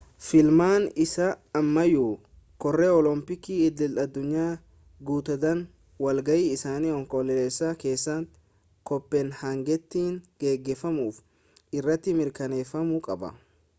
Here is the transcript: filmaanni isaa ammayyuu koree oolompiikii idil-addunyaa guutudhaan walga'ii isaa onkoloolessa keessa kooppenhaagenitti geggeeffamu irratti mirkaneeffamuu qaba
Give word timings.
filmaanni 0.25 0.87
isaa 1.03 1.33
ammayyuu 1.59 2.13
koree 2.63 2.87
oolompiikii 2.93 3.57
idil-addunyaa 3.65 4.55
guutudhaan 5.09 5.61
walga'ii 6.05 6.47
isaa 6.55 6.73
onkoloolessa 6.93 7.69
keessa 7.83 8.15
kooppenhaagenitti 8.91 10.03
geggeeffamu 10.45 11.05
irratti 11.81 12.17
mirkaneeffamuu 12.23 12.99
qaba 13.09 13.33